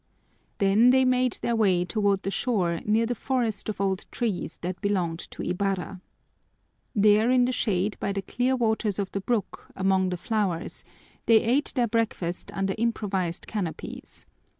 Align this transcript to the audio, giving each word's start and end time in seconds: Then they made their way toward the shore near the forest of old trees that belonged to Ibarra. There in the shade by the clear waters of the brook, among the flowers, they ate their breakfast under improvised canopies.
Then 0.57 0.89
they 0.89 1.05
made 1.05 1.33
their 1.43 1.55
way 1.55 1.85
toward 1.85 2.23
the 2.23 2.31
shore 2.31 2.79
near 2.85 3.05
the 3.05 3.13
forest 3.13 3.69
of 3.69 3.79
old 3.79 4.07
trees 4.11 4.57
that 4.63 4.81
belonged 4.81 5.19
to 5.29 5.43
Ibarra. 5.43 6.01
There 6.95 7.29
in 7.29 7.45
the 7.45 7.51
shade 7.51 7.97
by 7.99 8.11
the 8.11 8.23
clear 8.23 8.55
waters 8.55 8.97
of 8.97 9.11
the 9.11 9.21
brook, 9.21 9.67
among 9.75 10.09
the 10.09 10.17
flowers, 10.17 10.83
they 11.27 11.43
ate 11.43 11.71
their 11.75 11.87
breakfast 11.87 12.49
under 12.51 12.73
improvised 12.79 13.45
canopies. 13.45 14.25